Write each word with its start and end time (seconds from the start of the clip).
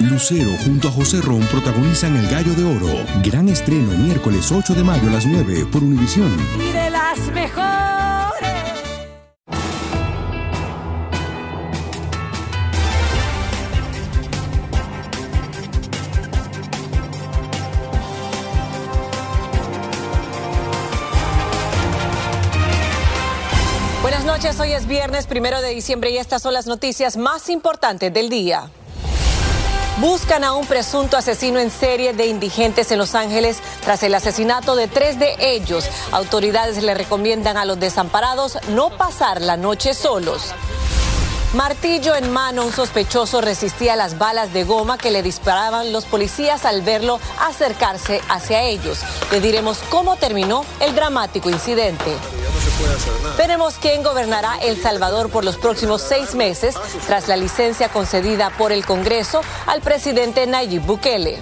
Lucero 0.00 0.50
junto 0.64 0.88
a 0.88 0.90
José 0.90 1.20
Ron 1.20 1.40
protagonizan 1.42 2.16
El 2.16 2.28
Gallo 2.28 2.52
de 2.54 2.64
Oro. 2.64 3.06
Gran 3.22 3.48
estreno 3.48 3.92
miércoles 3.92 4.50
8 4.50 4.74
de 4.74 4.82
mayo 4.82 5.08
a 5.08 5.12
las 5.12 5.24
9 5.24 5.66
por 5.70 5.84
Univisión. 5.84 6.36
Y 6.58 6.72
de 6.72 6.90
las 6.90 7.18
mejores. 7.32 7.64
Buenas 24.02 24.24
noches, 24.24 24.58
hoy 24.58 24.72
es 24.72 24.88
viernes 24.88 25.28
primero 25.28 25.60
de 25.60 25.68
diciembre 25.68 26.10
y 26.10 26.18
estas 26.18 26.42
son 26.42 26.52
las 26.52 26.66
noticias 26.66 27.16
más 27.16 27.48
importantes 27.48 28.12
del 28.12 28.28
día. 28.28 28.72
Buscan 29.98 30.42
a 30.42 30.54
un 30.54 30.66
presunto 30.66 31.16
asesino 31.16 31.60
en 31.60 31.70
serie 31.70 32.12
de 32.14 32.26
indigentes 32.26 32.90
en 32.90 32.98
Los 32.98 33.14
Ángeles 33.14 33.60
tras 33.84 34.02
el 34.02 34.12
asesinato 34.16 34.74
de 34.74 34.88
tres 34.88 35.20
de 35.20 35.36
ellos. 35.38 35.88
Autoridades 36.10 36.82
le 36.82 36.94
recomiendan 36.94 37.56
a 37.56 37.64
los 37.64 37.78
desamparados 37.78 38.58
no 38.70 38.90
pasar 38.90 39.40
la 39.40 39.56
noche 39.56 39.94
solos. 39.94 40.52
Martillo 41.54 42.16
en 42.16 42.32
mano, 42.32 42.64
un 42.64 42.72
sospechoso 42.72 43.40
resistía 43.40 43.94
las 43.94 44.18
balas 44.18 44.52
de 44.52 44.64
goma 44.64 44.98
que 44.98 45.12
le 45.12 45.22
disparaban 45.22 45.92
los 45.92 46.06
policías 46.06 46.64
al 46.64 46.82
verlo 46.82 47.20
acercarse 47.38 48.20
hacia 48.28 48.62
ellos. 48.62 48.98
Le 49.30 49.40
diremos 49.40 49.78
cómo 49.90 50.16
terminó 50.16 50.64
el 50.80 50.96
dramático 50.96 51.50
incidente. 51.50 52.16
Veremos 53.36 53.74
quién 53.80 54.02
gobernará 54.02 54.58
El 54.62 54.80
Salvador 54.80 55.30
por 55.30 55.44
los 55.44 55.56
próximos 55.56 56.02
seis 56.02 56.34
meses 56.34 56.74
tras 57.06 57.28
la 57.28 57.36
licencia 57.36 57.88
concedida 57.88 58.50
por 58.50 58.72
el 58.72 58.84
Congreso 58.84 59.42
al 59.66 59.80
presidente 59.80 60.46
Nayib 60.46 60.82
Bukele. 60.82 61.40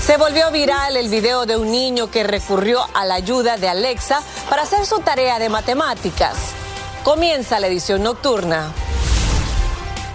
Se 0.00 0.16
volvió 0.16 0.50
viral 0.50 0.96
el 0.96 1.10
video 1.10 1.44
de 1.44 1.58
un 1.58 1.70
niño 1.70 2.10
que 2.10 2.24
recurrió 2.24 2.80
a 2.94 3.04
la 3.04 3.14
ayuda 3.14 3.58
de 3.58 3.68
Alexa 3.68 4.22
para 4.48 4.62
hacer 4.62 4.86
su 4.86 5.00
tarea 5.00 5.38
de 5.38 5.50
matemáticas. 5.50 6.34
Comienza 7.04 7.60
la 7.60 7.66
edición 7.66 8.02
nocturna. 8.02 8.72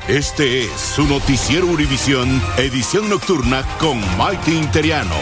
Este 0.08 0.66
es 0.66 0.72
su 0.82 1.08
noticiero 1.08 1.66
Univisión, 1.66 2.42
edición 2.58 3.10
nocturna 3.10 3.64
con 3.80 4.02
Maite 4.18 4.54
Interiano. 4.54 5.16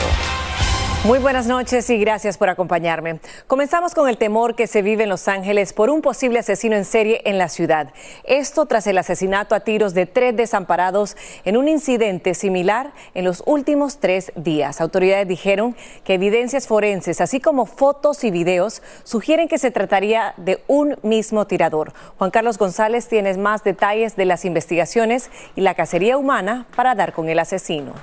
Muy 1.04 1.18
buenas 1.18 1.48
noches 1.48 1.90
y 1.90 1.98
gracias 1.98 2.38
por 2.38 2.50
acompañarme. 2.50 3.20
Comenzamos 3.48 3.96
con 3.96 4.08
el 4.08 4.20
temor 4.20 4.54
que 4.54 4.68
se 4.68 4.84
vive 4.84 5.06
en 5.06 5.10
Los 5.10 5.28
Ángeles 5.28 5.74
por 5.74 5.90
un 5.90 6.04
posible 6.04 6.38
asesino 6.38 6.76
en 6.76 6.86
serie 6.86 7.24
en 7.26 7.40
la 7.40 7.50
ciudad. 7.50 7.92
Esto 8.24 8.68
tras 8.68 8.86
el 8.86 9.00
asesinato 9.00 9.56
a 9.56 9.62
tiros 9.62 9.96
de 9.96 10.06
tres 10.06 10.38
desamparados 10.38 11.18
en 11.44 11.58
un 11.58 11.68
incidente 11.68 12.36
similar 12.36 12.92
en 13.16 13.26
los 13.26 13.42
últimos 13.48 13.98
tres 13.98 14.32
días. 14.36 14.80
Autoridades 14.80 15.28
dijeron 15.28 15.76
que 16.04 16.14
evidencias 16.14 16.68
forenses, 16.68 17.20
así 17.20 17.40
como 17.40 17.66
fotos 17.66 18.24
y 18.24 18.30
videos, 18.30 18.84
sugieren 19.04 19.48
que 19.48 19.58
se 19.58 19.72
trataría 19.72 20.36
de 20.38 20.62
un 20.68 21.00
mismo 21.02 21.48
tirador. 21.48 21.94
Juan 22.20 22.30
Carlos 22.30 22.60
González 22.60 23.08
tiene 23.08 23.36
más 23.38 23.64
detalles 23.64 24.16
de 24.16 24.26
las 24.26 24.46
investigaciones 24.46 25.32
y 25.56 25.62
la 25.62 25.74
cacería 25.74 26.16
humana 26.16 26.68
para 26.76 26.94
dar 26.94 27.12
con 27.12 27.28
el 27.28 27.40
asesino. 27.40 27.94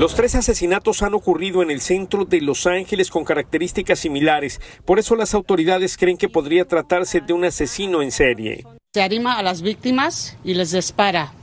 Los 0.00 0.14
tres 0.14 0.34
asesinatos 0.34 1.02
han 1.02 1.12
ocurrido 1.12 1.62
en 1.62 1.70
el 1.70 1.82
centro 1.82 2.24
de 2.24 2.40
Los 2.40 2.66
Ángeles 2.66 3.10
con 3.10 3.22
características 3.22 3.98
similares. 3.98 4.58
Por 4.86 4.98
eso 4.98 5.14
las 5.14 5.34
autoridades 5.34 5.98
creen 5.98 6.16
que 6.16 6.30
podría 6.30 6.64
tratarse 6.64 7.20
de 7.20 7.34
un 7.34 7.44
asesino 7.44 8.00
en 8.00 8.10
serie. 8.10 8.64
Se 8.94 9.02
anima 9.02 9.34
a 9.36 9.42
las 9.42 9.60
víctimas 9.60 10.38
y 10.42 10.54
les 10.54 10.72
dispara. 10.72 11.34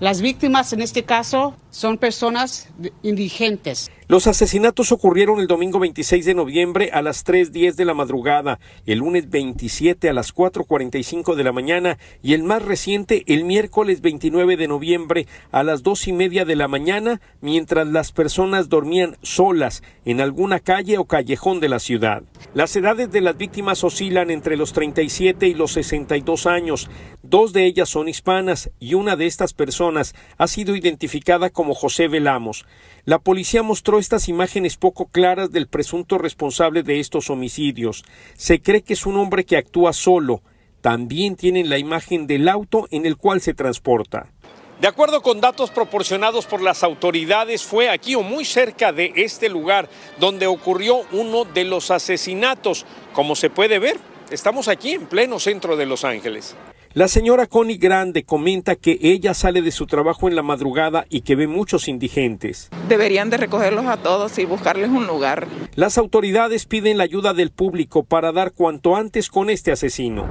Las 0.00 0.22
víctimas 0.22 0.72
en 0.72 0.80
este 0.80 1.02
caso 1.02 1.54
son 1.70 1.98
personas 1.98 2.70
indigentes. 3.02 3.90
Los 4.10 4.26
asesinatos 4.26 4.90
ocurrieron 4.90 5.38
el 5.38 5.48
domingo 5.48 5.78
26 5.80 6.24
de 6.24 6.34
noviembre 6.34 6.88
a 6.94 7.02
las 7.02 7.26
3.10 7.26 7.74
de 7.74 7.84
la 7.84 7.92
madrugada, 7.92 8.58
el 8.86 9.00
lunes 9.00 9.28
27 9.28 10.08
a 10.08 10.14
las 10.14 10.34
4.45 10.34 11.34
de 11.34 11.44
la 11.44 11.52
mañana 11.52 11.98
y 12.22 12.32
el 12.32 12.42
más 12.42 12.62
reciente 12.62 13.22
el 13.26 13.44
miércoles 13.44 14.00
29 14.00 14.56
de 14.56 14.66
noviembre 14.66 15.26
a 15.52 15.62
las 15.62 15.82
dos 15.82 16.08
y 16.08 16.14
media 16.14 16.46
de 16.46 16.56
la 16.56 16.68
mañana 16.68 17.20
mientras 17.42 17.86
las 17.86 18.12
personas 18.12 18.70
dormían 18.70 19.18
solas 19.20 19.82
en 20.06 20.22
alguna 20.22 20.60
calle 20.60 20.96
o 20.96 21.04
callejón 21.04 21.60
de 21.60 21.68
la 21.68 21.78
ciudad. 21.78 22.22
Las 22.54 22.74
edades 22.76 23.12
de 23.12 23.20
las 23.20 23.36
víctimas 23.36 23.84
oscilan 23.84 24.30
entre 24.30 24.56
los 24.56 24.72
37 24.72 25.48
y 25.48 25.52
los 25.52 25.72
62 25.72 26.46
años. 26.46 26.88
Dos 27.22 27.52
de 27.52 27.66
ellas 27.66 27.90
son 27.90 28.08
hispanas 28.08 28.70
y 28.80 28.94
una 28.94 29.16
de 29.16 29.26
estas 29.26 29.52
personas 29.52 30.14
ha 30.38 30.46
sido 30.46 30.76
identificada 30.76 31.50
como 31.50 31.74
José 31.74 32.08
Velamos. 32.08 32.64
La 33.04 33.18
policía 33.18 33.62
mostró 33.62 33.97
estas 33.98 34.28
imágenes 34.28 34.76
poco 34.76 35.06
claras 35.06 35.50
del 35.50 35.68
presunto 35.68 36.18
responsable 36.18 36.82
de 36.82 37.00
estos 37.00 37.30
homicidios. 37.30 38.04
Se 38.34 38.60
cree 38.60 38.82
que 38.82 38.94
es 38.94 39.06
un 39.06 39.16
hombre 39.16 39.44
que 39.44 39.56
actúa 39.56 39.92
solo. 39.92 40.42
También 40.80 41.36
tienen 41.36 41.68
la 41.68 41.78
imagen 41.78 42.26
del 42.26 42.48
auto 42.48 42.86
en 42.90 43.06
el 43.06 43.16
cual 43.16 43.40
se 43.40 43.54
transporta. 43.54 44.32
De 44.80 44.86
acuerdo 44.86 45.22
con 45.22 45.40
datos 45.40 45.72
proporcionados 45.72 46.46
por 46.46 46.62
las 46.62 46.84
autoridades, 46.84 47.64
fue 47.64 47.90
aquí 47.90 48.14
o 48.14 48.22
muy 48.22 48.44
cerca 48.44 48.92
de 48.92 49.12
este 49.16 49.48
lugar 49.48 49.88
donde 50.20 50.46
ocurrió 50.46 51.00
uno 51.10 51.44
de 51.44 51.64
los 51.64 51.90
asesinatos. 51.90 52.86
Como 53.12 53.34
se 53.34 53.50
puede 53.50 53.80
ver, 53.80 53.96
estamos 54.30 54.68
aquí 54.68 54.92
en 54.92 55.06
pleno 55.06 55.40
centro 55.40 55.76
de 55.76 55.86
Los 55.86 56.04
Ángeles. 56.04 56.54
La 56.98 57.06
señora 57.06 57.46
Connie 57.46 57.76
Grande 57.76 58.24
comenta 58.24 58.74
que 58.74 58.98
ella 59.00 59.32
sale 59.32 59.62
de 59.62 59.70
su 59.70 59.86
trabajo 59.86 60.26
en 60.26 60.34
la 60.34 60.42
madrugada 60.42 61.06
y 61.08 61.20
que 61.20 61.36
ve 61.36 61.46
muchos 61.46 61.86
indigentes. 61.86 62.70
Deberían 62.88 63.30
de 63.30 63.36
recogerlos 63.36 63.86
a 63.86 63.98
todos 63.98 64.36
y 64.40 64.44
buscarles 64.44 64.88
un 64.88 65.06
lugar. 65.06 65.46
Las 65.76 65.96
autoridades 65.96 66.66
piden 66.66 66.98
la 66.98 67.04
ayuda 67.04 67.34
del 67.34 67.52
público 67.52 68.02
para 68.02 68.32
dar 68.32 68.50
cuanto 68.50 68.96
antes 68.96 69.30
con 69.30 69.48
este 69.48 69.70
asesino. 69.70 70.26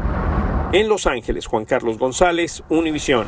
En 0.73 0.89
Los 0.89 1.07
Ángeles, 1.07 1.47
Juan 1.47 1.63
Carlos 1.63 1.97
González, 1.97 2.61
Univisión. 2.67 3.27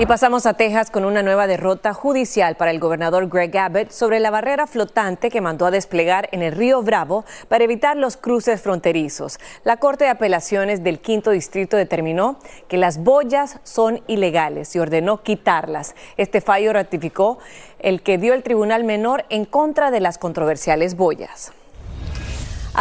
Y 0.00 0.06
pasamos 0.06 0.46
a 0.46 0.54
Texas 0.54 0.90
con 0.90 1.04
una 1.04 1.22
nueva 1.22 1.46
derrota 1.46 1.92
judicial 1.92 2.56
para 2.56 2.70
el 2.70 2.80
gobernador 2.80 3.28
Greg 3.28 3.54
Abbott 3.58 3.90
sobre 3.90 4.18
la 4.18 4.30
barrera 4.30 4.66
flotante 4.66 5.28
que 5.28 5.42
mandó 5.42 5.66
a 5.66 5.70
desplegar 5.70 6.30
en 6.32 6.40
el 6.40 6.52
río 6.52 6.82
Bravo 6.82 7.26
para 7.48 7.64
evitar 7.64 7.98
los 7.98 8.16
cruces 8.16 8.62
fronterizos. 8.62 9.38
La 9.62 9.76
Corte 9.76 10.04
de 10.04 10.10
Apelaciones 10.10 10.82
del 10.82 11.00
Quinto 11.00 11.32
Distrito 11.32 11.76
determinó 11.76 12.38
que 12.66 12.78
las 12.78 13.04
boyas 13.04 13.60
son 13.62 14.00
ilegales 14.06 14.74
y 14.74 14.78
ordenó 14.78 15.22
quitarlas. 15.22 15.94
Este 16.16 16.40
fallo 16.40 16.72
ratificó 16.72 17.38
el 17.78 18.00
que 18.00 18.16
dio 18.16 18.32
el 18.32 18.42
Tribunal 18.42 18.84
Menor 18.84 19.26
en 19.28 19.44
contra 19.44 19.90
de 19.90 20.00
las 20.00 20.16
controversiales 20.16 20.96
boyas. 20.96 21.52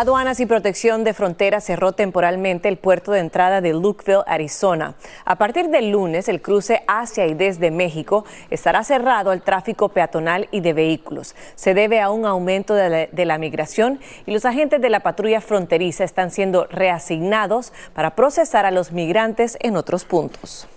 Aduanas 0.01 0.39
y 0.39 0.45
Protección 0.45 1.03
de 1.03 1.13
Fronteras 1.13 1.65
cerró 1.65 1.91
temporalmente 1.91 2.69
el 2.69 2.77
puerto 2.77 3.11
de 3.11 3.19
entrada 3.19 3.59
de 3.59 3.73
Lukeville, 3.73 4.23
Arizona. 4.27 4.95
A 5.25 5.35
partir 5.35 5.67
del 5.67 5.89
lunes, 5.91 6.29
el 6.29 6.41
cruce 6.41 6.83
hacia 6.87 7.27
y 7.27 7.33
desde 7.33 7.69
México 7.69 8.23
estará 8.49 8.85
cerrado 8.85 9.29
al 9.29 9.41
tráfico 9.41 9.89
peatonal 9.89 10.47
y 10.51 10.61
de 10.61 10.71
vehículos. 10.71 11.35
Se 11.55 11.73
debe 11.73 11.99
a 11.99 12.11
un 12.11 12.25
aumento 12.25 12.75
de 12.75 12.89
la, 12.89 13.07
de 13.07 13.25
la 13.25 13.37
migración 13.37 13.99
y 14.25 14.31
los 14.31 14.45
agentes 14.45 14.79
de 14.79 14.89
la 14.89 15.01
patrulla 15.01 15.41
fronteriza 15.41 16.05
están 16.05 16.31
siendo 16.31 16.63
reasignados 16.67 17.73
para 17.93 18.15
procesar 18.15 18.65
a 18.65 18.71
los 18.71 18.93
migrantes 18.93 19.57
en 19.59 19.75
otros 19.75 20.05
puntos. 20.05 20.69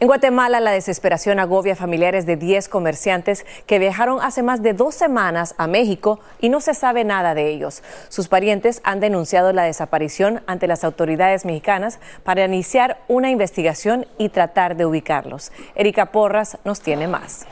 En 0.00 0.06
Guatemala, 0.06 0.60
la 0.60 0.70
desesperación 0.70 1.40
agobia 1.40 1.76
familiares 1.76 2.24
de 2.24 2.36
10 2.36 2.70
comerciantes 2.70 3.44
que 3.66 3.78
viajaron 3.78 4.18
hace 4.22 4.42
más 4.42 4.62
de 4.62 4.72
dos 4.72 4.94
semanas 4.94 5.54
a 5.58 5.66
México 5.66 6.20
y 6.40 6.48
no 6.48 6.62
se 6.62 6.72
sabe 6.72 7.04
nada 7.04 7.34
de 7.34 7.50
ellos. 7.50 7.82
Sus 8.08 8.26
parientes 8.26 8.80
han 8.82 9.00
denunciado 9.00 9.52
la 9.52 9.64
desaparición 9.64 10.40
ante 10.46 10.66
las 10.66 10.84
autoridades 10.84 11.44
mexicanas 11.44 11.98
para 12.24 12.46
iniciar 12.46 12.96
una 13.08 13.30
investigación 13.30 14.06
y 14.16 14.30
tratar 14.30 14.74
de 14.74 14.86
ubicarlos. 14.86 15.52
Erika 15.74 16.06
Porras 16.06 16.56
nos 16.64 16.80
tiene 16.80 17.06
más. 17.06 17.44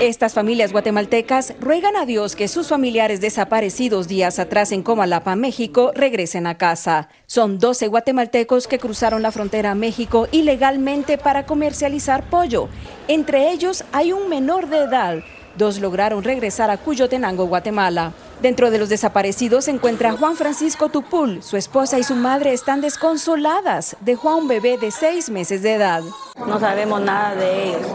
Estas 0.00 0.34
familias 0.34 0.72
guatemaltecas 0.72 1.54
ruegan 1.60 1.96
a 1.96 2.06
Dios 2.06 2.34
que 2.34 2.48
sus 2.48 2.68
familiares 2.68 3.20
desaparecidos 3.20 4.08
días 4.08 4.38
atrás 4.38 4.72
en 4.72 4.82
Comalapa, 4.82 5.36
México, 5.36 5.92
regresen 5.94 6.46
a 6.46 6.58
casa. 6.58 7.08
Son 7.26 7.58
12 7.58 7.86
guatemaltecos 7.86 8.66
que 8.66 8.78
cruzaron 8.78 9.22
la 9.22 9.30
frontera 9.30 9.70
a 9.70 9.76
México 9.76 10.26
ilegalmente 10.32 11.18
para 11.18 11.46
comercializar 11.46 12.28
pollo. 12.28 12.68
Entre 13.06 13.52
ellos 13.52 13.84
hay 13.92 14.12
un 14.12 14.28
menor 14.28 14.68
de 14.68 14.78
edad. 14.78 15.18
Dos 15.56 15.78
lograron 15.78 16.24
regresar 16.24 16.70
a 16.70 16.78
Cuyotenango, 16.78 17.46
Guatemala. 17.46 18.12
Dentro 18.42 18.72
de 18.72 18.78
los 18.80 18.88
desaparecidos 18.88 19.66
se 19.66 19.70
encuentra 19.70 20.16
Juan 20.16 20.34
Francisco 20.34 20.88
Tupul. 20.88 21.44
Su 21.44 21.56
esposa 21.56 22.00
y 22.00 22.02
su 22.02 22.16
madre 22.16 22.52
están 22.52 22.80
desconsoladas. 22.80 23.96
Dejó 24.00 24.30
a 24.30 24.36
un 24.36 24.48
bebé 24.48 24.78
de 24.78 24.90
seis 24.90 25.30
meses 25.30 25.62
de 25.62 25.74
edad. 25.74 26.02
No 26.44 26.58
sabemos 26.58 27.00
nada 27.00 27.36
de 27.36 27.68
ellos. 27.68 27.86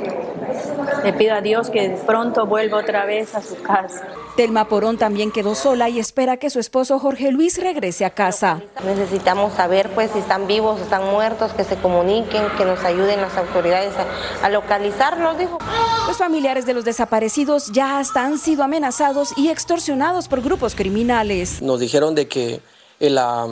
le 1.04 1.12
pido 1.12 1.36
a 1.36 1.42
Dios 1.42 1.70
que 1.70 1.98
pronto 2.06 2.46
vuelva 2.46 2.78
otra 2.78 3.06
vez 3.06 3.36
a 3.36 3.42
su 3.42 3.62
casa. 3.62 4.08
Telma 4.38 4.68
Porón 4.70 4.98
también 5.00 5.32
quedó 5.32 5.56
sola 5.56 5.90
y 5.90 6.00
espera 6.00 6.38
que 6.38 6.52
su 6.52 6.60
esposo 6.60 7.00
Jorge 7.00 7.32
Luis 7.32 7.60
regrese 7.60 8.06
a 8.06 8.12
casa. 8.12 8.62
Necesitamos 8.86 9.54
saber 9.54 9.90
pues 9.96 10.12
si 10.12 10.20
están 10.20 10.46
vivos, 10.46 10.80
están 10.80 11.10
muertos, 11.10 11.54
que 11.54 11.64
se 11.64 11.76
comuniquen, 11.78 12.44
que 12.56 12.64
nos 12.64 12.84
ayuden 12.84 13.20
las 13.20 13.36
autoridades 13.36 13.94
a, 13.98 14.46
a 14.46 14.50
localizarlos, 14.50 15.40
dijo. 15.40 15.58
Los 16.08 16.18
familiares 16.18 16.68
de 16.68 16.76
los 16.76 16.86
desaparecidos 16.86 17.72
ya 17.72 17.98
hasta 17.98 18.24
han 18.24 18.38
sido 18.38 18.64
amenazados 18.64 19.34
y 19.36 19.50
extorsionados 19.50 20.28
por 20.28 20.37
grupos 20.44 20.76
criminales. 20.76 21.62
Nos 21.62 21.80
dijeron 21.80 22.16
de 22.16 22.28
que, 22.28 22.62
la, 23.00 23.48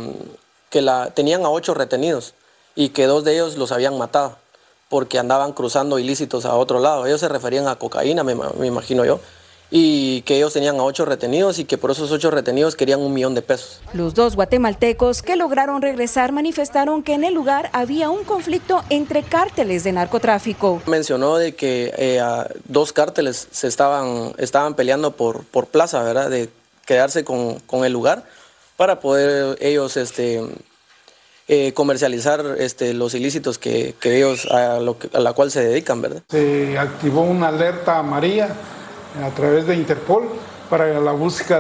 que 0.70 0.82
la, 0.82 1.12
tenían 1.12 1.46
a 1.46 1.50
ocho 1.50 1.74
retenidos 1.74 2.34
y 2.76 2.90
que 2.90 3.06
dos 3.06 3.24
de 3.24 3.34
ellos 3.34 3.58
los 3.58 3.72
habían 3.72 3.98
matado 3.98 4.38
porque 4.90 5.20
andaban 5.20 5.54
cruzando 5.54 6.00
ilícitos 6.00 6.46
a 6.46 6.56
otro 6.56 6.80
lado. 6.80 7.06
Ellos 7.06 7.20
se 7.20 7.28
referían 7.28 7.68
a 7.68 7.76
cocaína, 7.76 8.24
me, 8.24 8.36
me 8.36 8.68
imagino 8.68 9.04
yo 9.06 9.20
y 9.72 10.22
que 10.22 10.38
ellos 10.38 10.54
tenían 10.54 10.80
a 10.80 10.84
ocho 10.84 11.06
retenidos 11.06 11.60
y 11.60 11.66
que 11.66 11.78
por 11.78 11.92
esos 11.92 12.12
ocho 12.12 12.32
retenidos 12.32 12.76
querían 12.76 13.02
un 13.02 13.14
millón 13.14 13.34
de 13.34 13.42
pesos. 13.42 13.82
Los 13.94 14.14
dos 14.14 14.36
guatemaltecos 14.36 15.22
que 15.22 15.36
lograron 15.36 15.82
regresar 15.82 16.32
manifestaron 16.32 17.04
que 17.04 17.14
en 17.14 17.24
el 17.24 17.34
lugar 17.34 17.70
había 17.74 18.10
un 18.10 18.24
conflicto 18.24 18.84
entre 18.90 19.24
cárteles 19.24 19.84
de 19.84 19.92
narcotráfico. 19.92 20.82
Mencionó 20.86 21.38
de 21.38 21.56
que 21.56 21.94
eh, 21.98 22.22
dos 22.66 22.94
cárteles 22.94 23.48
se 23.52 23.68
estaban, 23.68 24.34
estaban 24.38 24.76
peleando 24.76 25.12
por, 25.12 25.44
por 25.46 25.68
plaza, 25.68 26.02
¿verdad? 26.04 26.30
De 26.30 26.50
quedarse 26.86 27.24
con, 27.24 27.60
con 27.62 27.84
el 27.86 27.94
lugar 27.94 28.24
para 28.78 29.00
poder 29.00 29.58
ellos 29.62 29.98
este, 29.98 30.42
eh, 31.48 31.74
comercializar 31.74 32.44
este, 32.60 32.94
los 32.94 33.14
ilícitos 33.14 33.58
que, 33.58 33.96
que 34.00 34.18
ellos 34.18 34.46
a, 34.52 34.80
lo 34.80 34.98
a 35.14 35.20
la 35.20 35.34
cual 35.34 35.52
se 35.52 35.64
dedican, 35.64 36.02
¿verdad? 36.02 36.24
Se 36.30 36.78
activó 36.78 37.22
una 37.22 37.50
alerta 37.50 38.00
amarilla 38.00 38.50
a 39.24 39.30
través 39.30 39.68
de 39.68 39.76
Interpol 39.76 40.30
para 40.70 41.00
la 41.00 41.12
búsqueda 41.12 41.60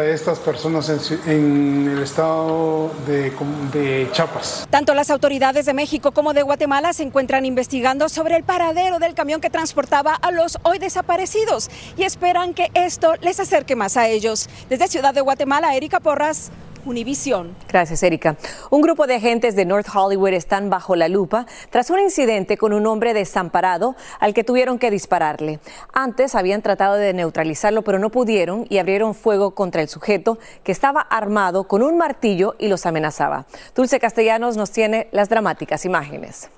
de, 0.00 0.12
estas 0.12 0.38
personas 0.38 0.88
en, 1.26 1.88
el 1.90 2.02
estado 2.02 2.90
de, 3.06 3.32
de, 3.72 4.08
Chiapas. 4.12 4.66
Tanto 4.70 4.94
las 4.94 5.10
autoridades 5.10 5.66
de 5.66 5.74
México 5.74 6.12
como 6.12 6.32
de 6.32 6.42
Guatemala 6.42 6.92
se 6.92 7.02
encuentran 7.02 7.44
investigando 7.44 8.08
sobre 8.08 8.36
el 8.36 8.44
paradero 8.44 8.98
del 8.98 9.14
camión 9.14 9.40
que 9.40 9.50
transportaba 9.50 10.14
a 10.14 10.30
los 10.30 10.58
hoy 10.62 10.78
desaparecidos 10.78 11.70
y 11.96 12.04
esperan 12.04 12.54
que 12.54 12.70
esto 12.74 13.14
les 13.20 13.40
acerque 13.40 13.76
más 13.76 13.96
a 13.96 14.08
ellos. 14.08 14.48
Desde 14.68 14.88
Ciudad 14.88 15.14
de 15.14 15.20
Guatemala, 15.20 15.74
Erika 15.74 16.00
Porras, 16.00 16.50
Univisión. 16.86 17.54
Gracias, 17.68 18.02
Erika. 18.02 18.36
Un 18.70 18.80
grupo 18.80 19.06
de 19.06 19.16
agentes 19.16 19.56
de 19.56 19.64
North 19.64 19.88
Hollywood 19.92 20.32
están 20.32 20.70
bajo 20.70 20.96
la 20.96 21.08
lupa 21.08 21.44
tras 21.70 21.90
un 21.90 21.98
incidente 21.98 22.56
con 22.56 22.72
un 22.72 22.86
hombre 22.86 23.12
desamparado 23.12 23.96
al 24.20 24.32
que 24.32 24.44
tuvieron 24.44 24.78
que 24.78 24.90
dispararle. 24.90 25.58
Antes 25.92 26.34
habían 26.34 26.62
tratado 26.62 26.94
de 26.94 27.12
neutralizarlo, 27.12 27.82
pero 27.82 27.98
no 27.98 28.10
pudieron 28.10 28.66
y 28.68 28.78
abrieron 28.78 29.14
fuego 29.14 29.54
contra 29.54 29.82
el 29.82 29.88
sujeto 29.88 30.38
que 30.62 30.72
estaba 30.72 31.00
armado 31.00 31.64
con 31.64 31.82
un 31.82 31.98
martillo 31.98 32.54
y 32.58 32.68
los 32.68 32.86
amenazaba. 32.86 33.46
Dulce 33.74 34.00
Castellanos 34.00 34.56
nos 34.56 34.70
tiene 34.70 35.08
las 35.10 35.28
dramáticas 35.28 35.84
imágenes. 35.84 36.48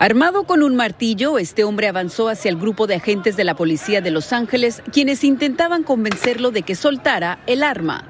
Armado 0.00 0.44
con 0.44 0.62
un 0.62 0.76
martillo, 0.76 1.38
este 1.38 1.62
hombre 1.62 1.86
avanzó 1.86 2.30
hacia 2.30 2.48
el 2.48 2.56
grupo 2.56 2.86
de 2.86 2.94
agentes 2.94 3.36
de 3.36 3.44
la 3.44 3.54
policía 3.54 4.00
de 4.00 4.10
Los 4.10 4.32
Ángeles, 4.32 4.82
quienes 4.90 5.24
intentaban 5.24 5.82
convencerlo 5.82 6.52
de 6.52 6.62
que 6.62 6.74
soltara 6.74 7.40
el 7.46 7.62
arma. 7.62 8.08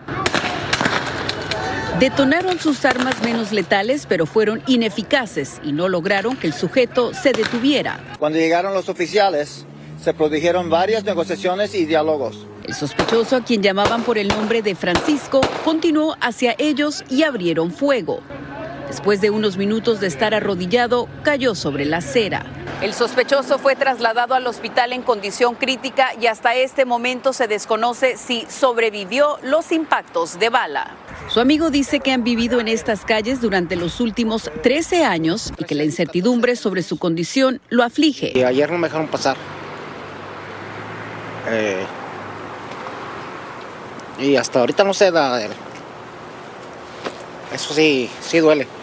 Detonaron 1.99 2.61
sus 2.61 2.85
armas 2.85 3.21
menos 3.25 3.51
letales, 3.51 4.07
pero 4.09 4.25
fueron 4.25 4.63
ineficaces 4.69 5.61
y 5.65 5.73
no 5.73 5.89
lograron 5.89 6.37
que 6.37 6.47
el 6.47 6.53
sujeto 6.53 7.13
se 7.13 7.33
detuviera. 7.33 7.99
Cuando 8.21 8.39
llegaron 8.39 8.73
los 8.73 8.89
oficiales, 8.89 9.67
se 10.01 10.15
produjeron 10.15 10.71
varias 10.71 11.03
negociaciones 11.03 11.75
y 11.75 11.87
diálogos. 11.87 12.47
El 12.69 12.75
sospechoso, 12.75 13.35
a 13.35 13.43
quien 13.43 13.65
llamaban 13.65 14.05
por 14.05 14.17
el 14.17 14.29
nombre 14.29 14.63
de 14.63 14.77
Francisco, 14.77 15.41
continuó 15.65 16.17
hacia 16.21 16.55
ellos 16.57 17.03
y 17.11 17.25
abrieron 17.25 17.73
fuego. 17.73 18.21
Después 18.91 19.21
de 19.21 19.31
unos 19.31 19.57
minutos 19.57 20.01
de 20.01 20.09
estar 20.09 20.35
arrodillado, 20.35 21.07
cayó 21.23 21.55
sobre 21.55 21.85
la 21.85 21.99
acera. 21.99 22.45
El 22.83 22.93
sospechoso 22.93 23.61
fue 23.61 23.77
trasladado 23.77 24.35
al 24.35 24.45
hospital 24.49 24.93
en 24.93 25.03
condición 25.03 25.55
crítica 25.55 26.09
y 26.21 26.27
hasta 26.27 26.57
este 26.57 26.85
momento 26.85 27.33
se 27.33 27.47
desconoce 27.47 28.17
si 28.17 28.45
sobrevivió 28.49 29.39
los 29.45 29.71
impactos 29.71 30.41
de 30.41 30.49
bala. 30.49 30.97
Su 31.29 31.39
amigo 31.39 31.71
dice 31.71 32.01
que 32.01 32.11
han 32.11 32.25
vivido 32.25 32.59
en 32.59 32.67
estas 32.67 33.05
calles 33.05 33.41
durante 33.41 33.77
los 33.77 34.01
últimos 34.01 34.51
13 34.61 35.05
años 35.05 35.53
y 35.57 35.63
que 35.67 35.77
la 35.77 35.85
incertidumbre 35.85 36.57
sobre 36.57 36.83
su 36.83 36.99
condición 36.99 37.61
lo 37.69 37.85
aflige. 37.85 38.33
Y 38.35 38.43
ayer 38.43 38.73
no 38.73 38.79
me 38.79 38.89
dejaron 38.89 39.07
pasar. 39.07 39.37
Eh, 41.49 41.87
y 44.19 44.35
hasta 44.35 44.59
ahorita 44.59 44.83
no 44.83 44.93
de 44.93 45.45
él. 45.45 45.53
Eso 47.55 47.73
sí, 47.73 48.11
sí 48.21 48.39
duele. 48.41 48.80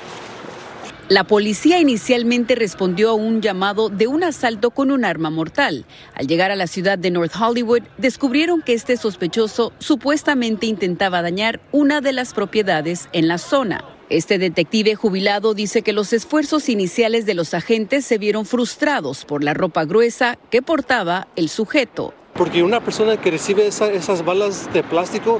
La 1.09 1.23
policía 1.23 1.79
inicialmente 1.79 2.53
respondió 2.53 3.11
a 3.11 3.13
un 3.13 3.41
llamado 3.41 3.87
de 3.87 4.07
un 4.07 4.25
asalto 4.25 4.71
con 4.71 4.91
un 4.91 5.05
arma 5.05 5.29
mortal. 5.29 5.85
Al 6.13 6.27
llegar 6.27 6.51
a 6.51 6.57
la 6.57 6.67
ciudad 6.67 6.97
de 6.97 7.11
North 7.11 7.31
Hollywood, 7.33 7.83
descubrieron 7.97 8.61
que 8.61 8.73
este 8.73 8.97
sospechoso 8.97 9.71
supuestamente 9.79 10.65
intentaba 10.65 11.21
dañar 11.21 11.61
una 11.71 12.01
de 12.01 12.11
las 12.11 12.33
propiedades 12.33 13.07
en 13.13 13.29
la 13.29 13.37
zona. 13.37 13.85
Este 14.09 14.37
detective 14.37 14.95
jubilado 14.95 15.53
dice 15.53 15.81
que 15.81 15.93
los 15.93 16.11
esfuerzos 16.11 16.67
iniciales 16.67 17.25
de 17.25 17.35
los 17.35 17.53
agentes 17.53 18.05
se 18.05 18.17
vieron 18.17 18.45
frustrados 18.45 19.23
por 19.23 19.45
la 19.45 19.53
ropa 19.53 19.85
gruesa 19.85 20.37
que 20.49 20.61
portaba 20.61 21.29
el 21.37 21.47
sujeto. 21.47 22.13
Porque 22.33 22.63
una 22.63 22.83
persona 22.83 23.15
que 23.15 23.31
recibe 23.31 23.65
esas 23.65 24.25
balas 24.25 24.73
de 24.73 24.83
plástico 24.83 25.39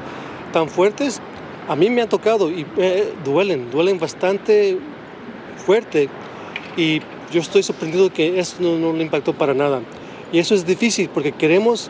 tan 0.54 0.70
fuertes, 0.70 1.20
a 1.68 1.76
mí 1.76 1.90
me 1.90 2.04
han 2.04 2.10
tocado 2.10 2.50
y 2.50 2.66
eh, 2.78 3.14
duelen, 3.26 3.70
duelen 3.70 4.00
bastante 4.00 4.78
fuerte 5.58 6.10
y 6.76 7.02
yo 7.32 7.42
estoy 7.42 7.64
sorprendido 7.64 8.12
que 8.12 8.40
eso 8.40 8.56
no, 8.60 8.94
le 8.94 9.04
impactó 9.04 9.34
para 9.34 9.54
nada. 9.54 9.82
Y 10.32 10.40
eso 10.40 10.56
es 10.56 10.66
difícil 10.66 11.10
porque 11.14 11.32
queremos 11.32 11.90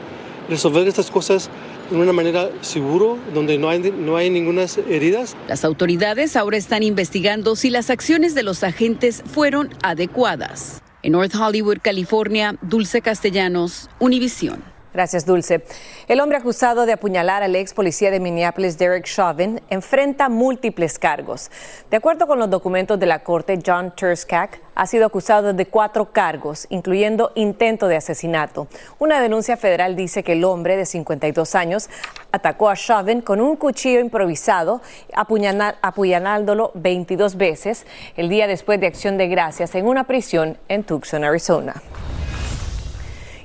resolver 0.50 0.88
estas 0.88 1.12
cosas 1.12 1.50
de 1.90 1.98
una 1.98 2.14
manera 2.14 2.50
seguro, 2.62 3.18
donde 3.34 3.58
no 3.58 3.70
hay, 3.70 3.80
no 3.80 4.18
hay 4.18 4.30
ninguna 4.30 4.66
heridas. 4.90 5.36
Las 5.48 5.64
autoridades 5.64 6.36
ahora 6.36 6.58
están 6.58 6.84
investigando 6.84 7.56
si 7.56 7.70
las 7.70 7.90
acciones 7.90 8.36
de 8.36 8.44
los 8.44 8.64
agentes 8.64 9.24
fueron 9.26 9.70
adecuadas. 9.84 10.82
En 11.04 11.14
North 11.14 11.36
Hollywood, 11.36 11.78
California, 11.82 12.58
Dulce 12.62 13.02
Castellanos, 13.02 13.90
Univisión. 14.00 14.77
Gracias, 14.98 15.28
Dulce. 15.28 15.62
El 16.08 16.20
hombre 16.22 16.40
acusado 16.40 16.88
de 16.88 16.94
apuñalar 16.94 17.44
al 17.44 17.56
ex 17.56 17.72
policía 17.72 18.10
de 18.10 18.20
Minneapolis, 18.20 18.80
Derek 18.80 19.06
Chauvin, 19.06 19.62
enfrenta 19.70 20.28
múltiples 20.28 20.98
cargos. 20.98 21.52
De 21.92 21.98
acuerdo 21.98 22.26
con 22.26 22.40
los 22.40 22.50
documentos 22.50 23.00
de 23.00 23.06
la 23.06 23.20
corte, 23.20 23.60
John 23.64 23.94
Turskak 23.96 24.60
ha 24.74 24.88
sido 24.88 25.06
acusado 25.06 25.54
de 25.54 25.68
cuatro 25.68 26.12
cargos, 26.12 26.66
incluyendo 26.72 27.32
intento 27.36 27.88
de 27.88 27.96
asesinato. 27.96 28.68
Una 28.98 29.22
denuncia 29.22 29.56
federal 29.56 29.96
dice 29.96 30.24
que 30.24 30.32
el 30.32 30.44
hombre 30.44 30.76
de 30.76 30.88
52 30.88 31.54
años 31.54 31.92
atacó 32.32 32.68
a 32.68 32.76
Chauvin 32.76 33.22
con 33.22 33.40
un 33.40 33.56
cuchillo 33.56 34.00
improvisado, 34.00 34.82
apuñalándolo 35.14 36.72
22 36.74 37.38
veces 37.38 37.86
el 38.16 38.30
día 38.30 38.48
después 38.48 38.80
de 38.80 38.88
Acción 38.88 39.20
de 39.20 39.28
Gracias 39.28 39.76
en 39.76 39.86
una 39.86 40.06
prisión 40.06 40.58
en 40.68 40.84
Tucson, 40.84 41.24
Arizona 41.24 41.84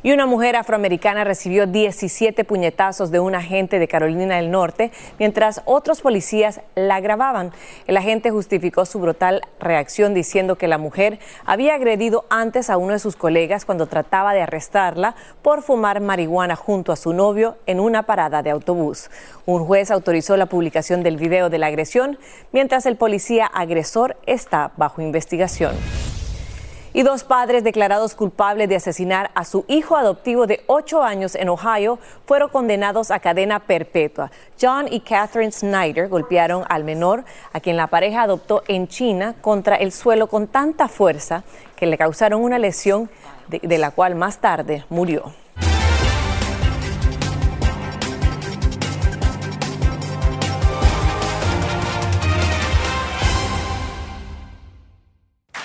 y 0.02 0.12
una 0.12 0.26
mujer 0.26 0.56
afroamericana 0.56 1.25
recibió 1.25 1.66
17 1.66 2.44
puñetazos 2.44 3.11
de 3.11 3.21
un 3.21 3.35
agente 3.35 3.78
de 3.78 3.88
Carolina 3.88 4.37
del 4.37 4.50
Norte 4.50 4.90
mientras 5.18 5.62
otros 5.64 6.00
policías 6.00 6.61
la 6.75 7.00
grababan. 7.00 7.52
El 7.87 7.97
agente 7.97 8.30
justificó 8.30 8.85
su 8.85 8.99
brutal 8.99 9.42
reacción 9.61 10.14
diciendo 10.14 10.56
que 10.56 10.68
la 10.68 10.78
mujer 10.78 11.18
había 11.44 11.75
agredido 11.75 12.25
antes 12.30 12.71
a 12.71 12.76
uno 12.76 12.94
de 12.94 12.99
sus 12.99 13.16
colegas 13.16 13.64
cuando 13.64 13.87
trataba 13.87 14.35
de 14.35 14.42
arrestarla 14.42 15.14
por 15.42 15.62
fumar 15.62 16.00
marihuana 16.00 16.56
junto 16.56 16.92
a 16.92 16.97
su 16.97 17.12
novio 17.12 17.56
en 17.66 17.80
una 17.80 18.04
parada 18.04 18.42
de 18.42 18.50
autobús. 18.50 19.11
Un 19.47 19.64
juez 19.64 19.90
autorizó 19.90 20.37
la 20.37 20.47
publicación 20.47 21.02
del 21.02 21.16
video 21.16 21.50
de 21.50 21.59
la 21.59 21.66
agresión 21.66 22.18
mientras 22.52 22.87
el 22.87 22.97
policía 22.97 23.47
agresor 23.47 24.16
está 24.26 24.73
bajo 24.76 25.00
investigación 25.00 25.73
y 26.92 27.02
dos 27.02 27.25
padres 27.25 27.64
declarados 27.64 28.14
culpables 28.14 28.68
de 28.68 28.76
asesinar 28.76 29.30
a 29.34 29.44
su 29.44 29.64
hijo 29.68 29.96
adoptivo 29.96 30.46
de 30.46 30.62
ocho 30.66 31.02
años 31.02 31.34
en 31.34 31.49
Ohio 31.49 31.99
fueron 32.26 32.50
condenados 32.50 33.11
a 33.11 33.20
cadena 33.20 33.61
perpetua. 33.61 34.30
John 34.61 34.87
y 34.90 35.00
Catherine 35.00 35.52
Snyder 35.52 36.08
golpearon 36.08 36.64
al 36.68 36.84
menor, 36.84 37.25
a 37.52 37.61
quien 37.61 37.76
la 37.76 37.87
pareja 37.87 38.22
adoptó 38.22 38.62
en 38.68 38.88
China, 38.88 39.34
contra 39.40 39.76
el 39.76 39.92
suelo 39.92 40.26
con 40.26 40.46
tanta 40.46 40.88
fuerza 40.88 41.44
que 41.76 41.87
le 41.87 41.99
causaron 41.99 42.42
una 42.42 42.58
lesión 42.58 43.11
de 43.49 43.78
la 43.78 43.90
cual 43.90 44.14
más 44.14 44.38
tarde 44.38 44.84
murió. 44.88 45.41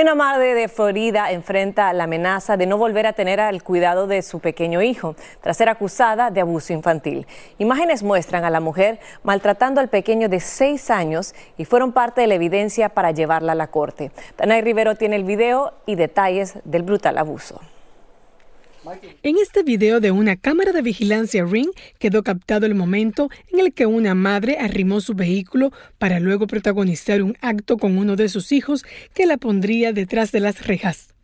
Una 0.00 0.14
madre 0.14 0.54
de 0.54 0.68
Florida 0.68 1.32
enfrenta 1.32 1.92
la 1.92 2.04
amenaza 2.04 2.56
de 2.56 2.66
no 2.66 2.78
volver 2.78 3.04
a 3.08 3.14
tener 3.14 3.40
al 3.40 3.64
cuidado 3.64 4.06
de 4.06 4.22
su 4.22 4.38
pequeño 4.38 4.80
hijo 4.80 5.16
tras 5.40 5.56
ser 5.56 5.68
acusada 5.68 6.30
de 6.30 6.40
abuso 6.40 6.72
infantil. 6.72 7.26
Imágenes 7.58 8.04
muestran 8.04 8.44
a 8.44 8.50
la 8.50 8.60
mujer 8.60 9.00
maltratando 9.24 9.80
al 9.80 9.88
pequeño 9.88 10.28
de 10.28 10.38
seis 10.38 10.92
años 10.92 11.34
y 11.56 11.64
fueron 11.64 11.90
parte 11.90 12.20
de 12.20 12.28
la 12.28 12.36
evidencia 12.36 12.90
para 12.90 13.10
llevarla 13.10 13.52
a 13.52 13.56
la 13.56 13.72
corte. 13.72 14.12
Tanay 14.36 14.62
Rivero 14.62 14.94
tiene 14.94 15.16
el 15.16 15.24
video 15.24 15.72
y 15.84 15.96
detalles 15.96 16.54
del 16.62 16.84
brutal 16.84 17.18
abuso. 17.18 17.60
En 19.22 19.36
este 19.36 19.62
video 19.62 20.00
de 20.00 20.10
una 20.10 20.36
cámara 20.36 20.72
de 20.72 20.82
vigilancia 20.82 21.44
Ring 21.44 21.70
quedó 21.98 22.22
captado 22.22 22.66
el 22.66 22.74
momento 22.74 23.30
en 23.52 23.60
el 23.60 23.72
que 23.72 23.86
una 23.86 24.14
madre 24.14 24.58
arrimó 24.58 25.00
su 25.00 25.14
vehículo 25.14 25.72
para 25.98 26.20
luego 26.20 26.46
protagonizar 26.46 27.22
un 27.22 27.36
acto 27.40 27.76
con 27.76 27.98
uno 27.98 28.16
de 28.16 28.28
sus 28.28 28.52
hijos 28.52 28.84
que 29.14 29.26
la 29.26 29.36
pondría 29.36 29.92
detrás 29.92 30.32
de 30.32 30.40
las 30.40 30.66
rejas. 30.66 31.14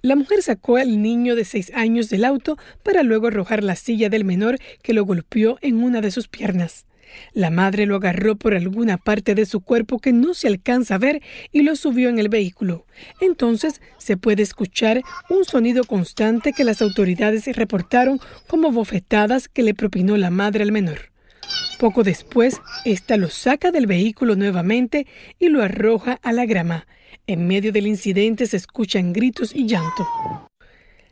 La 0.00 0.14
mujer 0.14 0.42
sacó 0.42 0.76
al 0.76 1.02
niño 1.02 1.34
de 1.34 1.44
seis 1.44 1.72
años 1.74 2.08
del 2.08 2.24
auto 2.24 2.56
para 2.84 3.02
luego 3.02 3.26
arrojar 3.26 3.64
la 3.64 3.74
silla 3.74 4.08
del 4.08 4.24
menor 4.24 4.58
que 4.82 4.92
lo 4.92 5.04
golpeó 5.04 5.58
en 5.60 5.82
una 5.82 6.00
de 6.00 6.12
sus 6.12 6.28
piernas. 6.28 6.87
La 7.32 7.50
madre 7.50 7.86
lo 7.86 7.96
agarró 7.96 8.36
por 8.36 8.54
alguna 8.54 8.96
parte 8.96 9.34
de 9.34 9.46
su 9.46 9.60
cuerpo 9.60 9.98
que 9.98 10.12
no 10.12 10.34
se 10.34 10.48
alcanza 10.48 10.96
a 10.96 10.98
ver 10.98 11.22
y 11.52 11.62
lo 11.62 11.76
subió 11.76 12.08
en 12.08 12.18
el 12.18 12.28
vehículo. 12.28 12.86
Entonces 13.20 13.80
se 13.98 14.16
puede 14.16 14.42
escuchar 14.42 15.02
un 15.30 15.44
sonido 15.44 15.84
constante 15.84 16.52
que 16.52 16.64
las 16.64 16.82
autoridades 16.82 17.44
reportaron 17.56 18.20
como 18.46 18.72
bofetadas 18.72 19.48
que 19.48 19.62
le 19.62 19.74
propinó 19.74 20.16
la 20.16 20.30
madre 20.30 20.62
al 20.62 20.72
menor. 20.72 21.10
Poco 21.78 22.02
después, 22.02 22.60
ésta 22.84 23.16
lo 23.16 23.28
saca 23.28 23.70
del 23.70 23.86
vehículo 23.86 24.36
nuevamente 24.36 25.06
y 25.38 25.48
lo 25.48 25.62
arroja 25.62 26.18
a 26.22 26.32
la 26.32 26.44
grama. 26.44 26.86
En 27.26 27.46
medio 27.46 27.72
del 27.72 27.86
incidente 27.86 28.46
se 28.46 28.56
escuchan 28.56 29.12
gritos 29.12 29.54
y 29.54 29.66
llanto. 29.66 30.47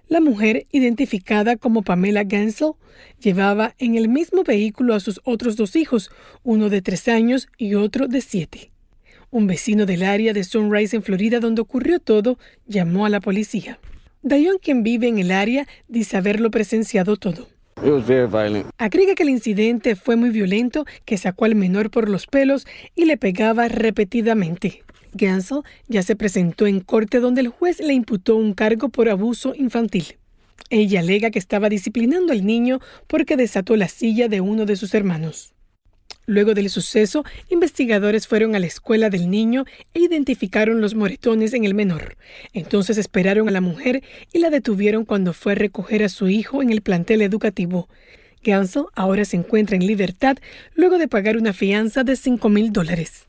La 0.09 0.21
mujer, 0.21 0.67
identificada 0.71 1.57
como 1.57 1.83
Pamela 1.83 2.23
Gansel, 2.23 2.73
llevaba 3.21 3.75
en 3.79 3.97
el 3.97 4.09
mismo 4.09 4.45
vehículo 4.45 4.95
a 4.95 5.01
sus 5.01 5.21
otros 5.25 5.57
dos 5.57 5.75
hijos, 5.75 6.11
uno 6.45 6.69
de 6.69 6.81
tres 6.81 7.09
años 7.09 7.49
y 7.59 7.75
otro 7.75 8.07
de 8.07 8.21
siete. 8.21 8.71
Un 9.31 9.49
vecino 9.49 9.85
del 9.85 10.05
área 10.05 10.33
de 10.33 10.45
Sunrise 10.45 10.95
en 10.95 11.03
Florida 11.03 11.41
donde 11.41 11.61
ocurrió 11.61 11.99
todo 11.99 12.39
llamó 12.67 13.05
a 13.05 13.09
la 13.09 13.21
policía. 13.21 13.81
Dion, 14.23 14.59
quien 14.63 14.85
vive 14.85 15.09
en 15.09 15.19
el 15.19 15.33
área, 15.33 15.67
dice 15.89 16.17
haberlo 16.17 16.53
presenciado 16.53 17.17
todo. 17.17 17.49
Agrega 18.79 19.15
que 19.15 19.23
el 19.23 19.29
incidente 19.29 19.97
fue 19.97 20.17
muy 20.17 20.31
violento, 20.31 20.87
que 21.05 21.19
sacó 21.19 21.45
al 21.45 21.55
menor 21.57 21.91
por 21.91 22.09
los 22.09 22.27
pelos 22.27 22.67
y 22.95 23.05
le 23.05 23.19
pegaba 23.19 23.69
repetidamente. 23.69 24.83
Gansel 25.17 25.63
ya 25.89 26.03
se 26.03 26.17
presentó 26.17 26.67
en 26.67 26.81
corte 26.81 27.21
donde 27.21 27.41
el 27.41 27.49
juez 27.49 27.81
le 27.81 27.95
imputó 27.95 28.37
un 28.37 28.55
cargo 28.55 28.89
por 28.89 29.09
abuso 29.09 29.55
infantil. 29.55 30.17
Ella 30.71 31.01
alega 31.01 31.31
que 31.31 31.39
estaba 31.39 31.69
disciplinando 31.69 32.33
al 32.33 32.45
niño 32.45 32.81
porque 33.07 33.37
desató 33.37 33.77
la 33.77 33.89
silla 33.89 34.29
de 34.29 34.41
uno 34.41 34.67
de 34.67 34.77
sus 34.77 34.95
hermanos. 34.95 35.53
Luego 36.29 36.55
del 36.55 36.71
suceso, 36.71 37.25
investigadores 37.51 38.27
fueron 38.27 38.57
a 38.57 38.59
la 38.59 38.67
escuela 38.67 39.11
del 39.11 39.31
niño 39.31 39.65
e 39.95 40.01
identificaron 40.01 40.81
los 40.81 40.97
moretones 40.97 41.55
en 41.55 41.65
el 41.65 41.75
menor. 41.75 42.17
Entonces 42.53 42.99
esperaron 42.99 43.49
a 43.49 43.53
la 43.53 43.61
mujer 43.61 44.03
y 44.33 44.41
la 44.41 44.51
detuvieron 44.51 45.05
cuando 45.05 45.33
fue 45.33 45.53
a 45.53 45.55
recoger 45.55 46.03
a 46.03 46.09
su 46.09 46.29
hijo 46.29 46.63
en 46.63 46.71
el 46.71 46.83
plantel 46.83 47.23
educativo. 47.23 47.89
Gansel 48.43 48.87
ahora 48.95 49.25
se 49.25 49.37
encuentra 49.37 49.77
en 49.77 49.87
libertad 49.87 50.37
luego 50.75 50.99
de 50.99 51.07
pagar 51.07 51.37
una 51.37 51.53
fianza 51.53 52.03
de 52.03 52.17
5 52.17 52.49
mil 52.49 52.73
dólares. 52.73 53.27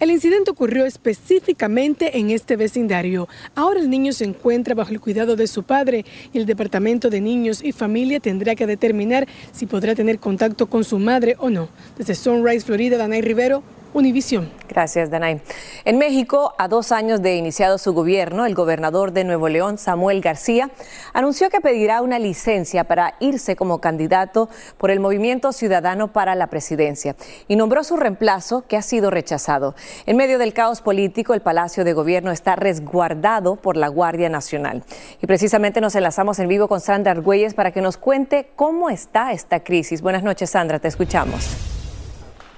El 0.00 0.10
incidente 0.10 0.50
ocurrió 0.50 0.84
específicamente 0.86 2.18
en 2.18 2.30
este 2.30 2.56
vecindario. 2.56 3.28
Ahora 3.54 3.78
el 3.78 3.88
niño 3.88 4.12
se 4.12 4.24
encuentra 4.24 4.74
bajo 4.74 4.90
el 4.90 5.00
cuidado 5.00 5.36
de 5.36 5.46
su 5.46 5.62
padre 5.62 6.04
y 6.32 6.38
el 6.38 6.46
Departamento 6.46 7.10
de 7.10 7.20
Niños 7.20 7.62
y 7.62 7.70
Familia 7.70 8.18
tendrá 8.18 8.56
que 8.56 8.66
determinar 8.66 9.28
si 9.52 9.66
podrá 9.66 9.94
tener 9.94 10.18
contacto 10.18 10.66
con 10.66 10.82
su 10.82 10.98
madre 10.98 11.36
o 11.38 11.48
no. 11.48 11.68
Desde 11.96 12.16
Sunrise, 12.16 12.66
Florida, 12.66 12.96
Danay 12.96 13.20
Rivero, 13.20 13.62
Univisión. 13.94 14.50
Gracias, 14.68 15.08
Danay. 15.08 15.40
En 15.84 15.98
México, 15.98 16.52
a 16.58 16.66
dos 16.66 16.90
años 16.90 17.22
de 17.22 17.36
iniciado 17.36 17.78
su 17.78 17.94
gobierno, 17.94 18.44
el 18.44 18.56
gobernador 18.56 19.12
de 19.12 19.22
Nuevo 19.22 19.48
León, 19.48 19.78
Samuel 19.78 20.20
García, 20.20 20.70
anunció 21.12 21.48
que 21.48 21.60
pedirá 21.60 22.02
una 22.02 22.18
licencia 22.18 22.82
para 22.82 23.14
irse 23.20 23.54
como 23.54 23.80
candidato 23.80 24.48
por 24.78 24.90
el 24.90 24.98
Movimiento 24.98 25.52
Ciudadano 25.52 26.12
para 26.12 26.34
la 26.34 26.48
Presidencia 26.48 27.14
y 27.46 27.54
nombró 27.54 27.84
su 27.84 27.96
reemplazo, 27.96 28.64
que 28.66 28.76
ha 28.76 28.82
sido 28.82 29.10
rechazado. 29.10 29.76
En 30.06 30.16
medio 30.16 30.38
del 30.38 30.54
caos 30.54 30.80
político, 30.80 31.32
el 31.32 31.40
Palacio 31.40 31.84
de 31.84 31.92
Gobierno 31.92 32.32
está 32.32 32.56
resguardado 32.56 33.54
por 33.54 33.76
la 33.76 33.86
Guardia 33.86 34.28
Nacional. 34.28 34.82
Y 35.22 35.28
precisamente 35.28 35.80
nos 35.80 35.94
enlazamos 35.94 36.40
en 36.40 36.48
vivo 36.48 36.66
con 36.66 36.80
Sandra 36.80 37.12
Argüelles 37.12 37.54
para 37.54 37.70
que 37.70 37.80
nos 37.80 37.96
cuente 37.96 38.50
cómo 38.56 38.90
está 38.90 39.30
esta 39.30 39.60
crisis. 39.60 40.02
Buenas 40.02 40.24
noches, 40.24 40.50
Sandra, 40.50 40.80
te 40.80 40.88
escuchamos. 40.88 41.73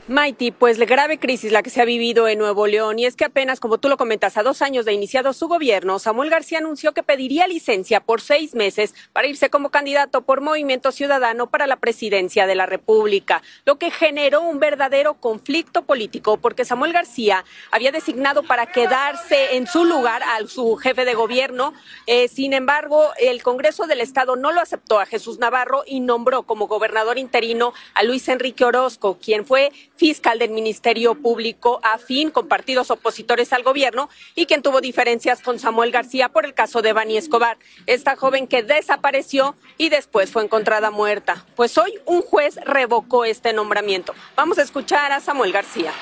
Maiti, 0.09 0.53
pues 0.53 0.79
la 0.79 0.85
grave 0.85 1.19
crisis 1.19 1.51
la 1.51 1.65
que 1.65 1.71
se 1.71 1.83
ha 1.83 1.85
vivido 1.85 2.29
en 2.29 2.39
Nuevo 2.39 2.69
León 2.69 2.97
y 3.01 3.07
es 3.07 3.17
que 3.17 3.25
apenas, 3.25 3.59
como 3.59 3.79
tú 3.79 3.89
lo 3.89 3.97
comentas, 3.97 4.37
a 4.37 4.45
dos 4.45 4.63
años 4.63 4.85
de 4.85 4.93
iniciado 4.93 5.33
su 5.33 5.49
gobierno, 5.49 5.99
Samuel 5.99 6.31
García 6.31 6.59
anunció 6.59 6.95
que 6.95 7.03
pediría 7.03 7.49
licencia 7.49 7.99
por 7.99 8.21
seis 8.21 8.55
meses 8.55 8.95
para 9.13 9.27
irse 9.27 9.51
como 9.51 9.71
candidato 9.71 10.21
por 10.21 10.43
Movimiento 10.43 10.93
Ciudadano 10.93 11.49
para 11.49 11.67
la 11.67 11.75
presidencia 11.75 12.47
de 12.47 12.55
la 12.55 12.67
República, 12.67 13.43
lo 13.65 13.81
que 13.81 13.91
generó 13.91 14.43
un 14.43 14.61
verdadero 14.61 15.15
conflicto 15.15 15.83
político 15.83 16.37
porque 16.37 16.65
Samuel 16.65 16.93
García 16.93 17.45
había 17.73 17.91
designado 17.91 18.45
para 18.45 18.67
quedarse 18.67 19.57
en 19.57 19.67
su 19.67 19.85
lugar 19.85 20.23
a 20.23 20.47
su 20.47 20.77
jefe 20.77 21.05
de 21.05 21.15
gobierno. 21.15 21.75
Eh, 22.07 22.29
sin 22.29 22.53
embargo, 22.53 23.11
el 23.19 23.43
Congreso 23.43 23.89
del 23.89 24.01
Estado 24.01 24.37
no 24.37 24.53
lo 24.53 24.61
aceptó 24.61 25.01
a 25.01 25.07
Jesús 25.07 25.41
Navarro 25.41 25.83
y 25.85 25.99
nombró 25.99 26.45
como 26.45 26.69
gobernador 26.69 27.19
interino 27.19 27.73
a 27.95 28.05
Luis 28.05 28.29
Enrique 28.29 28.65
Orozco, 28.65 29.19
quien 29.21 29.45
fue 29.45 29.73
fiscal 29.97 30.39
del 30.39 30.51
Ministerio 30.51 31.15
Público 31.15 31.81
afín 31.83 32.31
con 32.31 32.49
partidos 32.49 32.91
opositores 32.91 33.53
al 33.53 33.63
gobierno 33.63 34.09
y 34.35 34.47
quien 34.47 34.63
tuvo 34.63 34.81
diferencias 34.81 35.41
con 35.41 35.59
Samuel 35.59 35.91
García 35.91 36.29
por 36.29 36.45
el 36.45 36.55
caso 36.55 36.83
de 36.83 36.93
Bani 36.93 37.17
Escobar, 37.17 37.59
esta 37.87 38.17
joven 38.17 38.47
que 38.47 38.63
desapareció 38.63 39.55
y 39.79 39.89
después 39.89 40.31
fue 40.31 40.45
encontrada 40.45 40.91
muerta. 40.91 41.45
Pues 41.57 41.77
hoy 41.79 41.93
un 42.05 42.23
juez 42.23 42.57
revocó 42.65 43.25
este 43.25 43.53
nombramiento. 43.53 44.15
Vamos 44.37 44.59
a 44.59 44.63
escuchar 44.63 45.13
a 45.13 45.21
Samuel 45.21 45.53
García. 45.53 45.93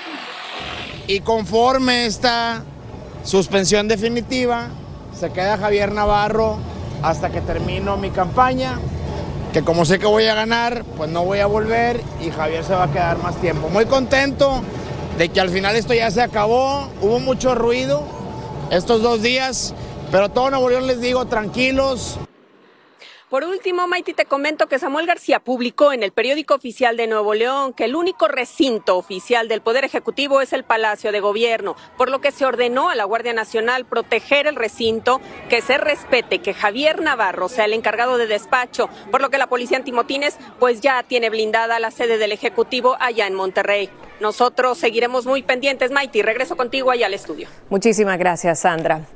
Y 1.06 1.20
conforme 1.20 2.06
esta 2.06 2.64
suspensión 3.24 3.88
definitiva, 3.88 4.70
se 5.18 5.32
queda 5.32 5.56
Javier 5.58 5.92
Navarro 5.92 6.58
hasta 7.02 7.30
que 7.30 7.40
termino 7.40 7.96
mi 7.96 8.10
campaña 8.10 8.78
que 9.54 9.62
como 9.62 9.84
sé 9.84 10.00
que 10.00 10.06
voy 10.06 10.24
a 10.26 10.34
ganar, 10.34 10.84
pues 10.96 11.08
no 11.10 11.24
voy 11.24 11.38
a 11.38 11.46
volver 11.46 12.02
y 12.20 12.30
Javier 12.30 12.64
se 12.64 12.74
va 12.74 12.84
a 12.84 12.90
quedar 12.90 13.18
más 13.18 13.36
tiempo. 13.36 13.68
Muy 13.68 13.86
contento 13.86 14.60
de 15.16 15.28
que 15.28 15.40
al 15.40 15.48
final 15.48 15.76
esto 15.76 15.94
ya 15.94 16.10
se 16.10 16.22
acabó, 16.22 16.88
hubo 17.00 17.20
mucho 17.20 17.54
ruido 17.54 18.02
estos 18.72 19.00
dos 19.00 19.22
días, 19.22 19.72
pero 20.10 20.28
todo 20.28 20.50
Nuevo 20.50 20.70
León 20.70 20.88
les 20.88 21.00
digo, 21.00 21.26
tranquilos, 21.26 22.18
por 23.34 23.42
último, 23.42 23.88
Maiti, 23.88 24.14
te 24.14 24.26
comento 24.26 24.68
que 24.68 24.78
Samuel 24.78 25.08
García 25.08 25.40
publicó 25.40 25.92
en 25.92 26.04
el 26.04 26.12
periódico 26.12 26.54
oficial 26.54 26.96
de 26.96 27.08
Nuevo 27.08 27.34
León 27.34 27.72
que 27.72 27.86
el 27.86 27.96
único 27.96 28.28
recinto 28.28 28.96
oficial 28.96 29.48
del 29.48 29.60
Poder 29.60 29.84
Ejecutivo 29.84 30.40
es 30.40 30.52
el 30.52 30.62
Palacio 30.62 31.10
de 31.10 31.18
Gobierno, 31.18 31.74
por 31.98 32.12
lo 32.12 32.20
que 32.20 32.30
se 32.30 32.46
ordenó 32.46 32.90
a 32.90 32.94
la 32.94 33.02
Guardia 33.02 33.32
Nacional 33.32 33.86
proteger 33.86 34.46
el 34.46 34.54
recinto, 34.54 35.20
que 35.48 35.62
se 35.62 35.78
respete, 35.78 36.38
que 36.38 36.54
Javier 36.54 37.02
Navarro 37.02 37.48
sea 37.48 37.64
el 37.64 37.72
encargado 37.72 38.18
de 38.18 38.28
despacho, 38.28 38.88
por 39.10 39.20
lo 39.20 39.30
que 39.30 39.38
la 39.38 39.48
Policía 39.48 39.78
Antimotines 39.78 40.38
pues 40.60 40.80
ya 40.80 41.02
tiene 41.02 41.28
blindada 41.28 41.80
la 41.80 41.90
sede 41.90 42.18
del 42.18 42.30
Ejecutivo 42.30 42.96
allá 43.00 43.26
en 43.26 43.34
Monterrey. 43.34 43.90
Nosotros 44.20 44.78
seguiremos 44.78 45.26
muy 45.26 45.42
pendientes, 45.42 45.90
Maiti. 45.90 46.22
Regreso 46.22 46.56
contigo 46.56 46.92
allá 46.92 47.06
al 47.06 47.14
estudio. 47.14 47.48
Muchísimas 47.68 48.16
gracias, 48.16 48.60
Sandra. 48.60 49.08